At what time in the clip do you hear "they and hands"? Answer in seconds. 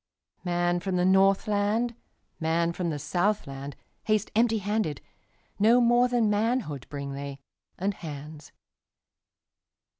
7.13-8.51